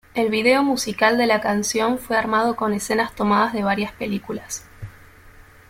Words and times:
El 0.15 0.29
video 0.31 0.63
musical 0.63 1.15
de 1.19 1.27
la 1.27 1.41
canción 1.41 1.99
fue 1.99 2.17
armado 2.17 2.55
con 2.55 2.73
escenas 2.73 3.13
tomadas 3.13 3.53
de 3.53 3.61
varias 3.61 3.91
películas. 3.91 4.67